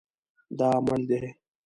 [0.57, 1.21] دا مړ دی